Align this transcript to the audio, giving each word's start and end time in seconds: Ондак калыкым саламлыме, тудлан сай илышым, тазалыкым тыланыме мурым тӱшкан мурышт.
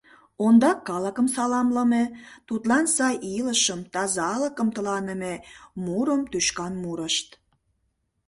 Ондак 0.45 0.79
калыкым 0.87 1.27
саламлыме, 1.35 2.03
тудлан 2.47 2.85
сай 2.95 3.15
илышым, 3.37 3.79
тазалыкым 3.93 4.67
тыланыме 4.75 5.33
мурым 5.83 6.21
тӱшкан 6.31 6.73
мурышт. 6.83 7.29